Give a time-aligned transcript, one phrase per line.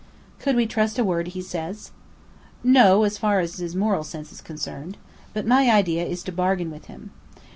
[0.39, 1.91] "Could we trust a word he says?"
[2.63, 4.97] "No, as far as his moral sense is concerned.
[5.31, 7.11] But my idea is to bargain with him.